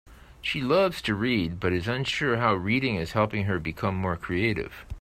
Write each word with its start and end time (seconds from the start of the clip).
She 0.41 0.61
loves 0.61 0.99
to 1.03 1.13
read, 1.13 1.59
but 1.59 1.73
is 1.73 1.87
unsure 1.87 2.37
how 2.37 2.55
reading 2.55 2.95
is 2.95 3.11
helping 3.11 3.43
her 3.45 3.59
become 3.59 3.93
more 3.93 4.17
creative. 4.17 4.83